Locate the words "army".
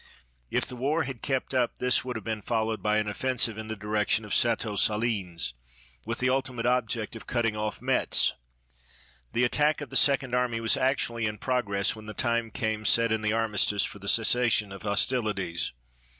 10.33-10.59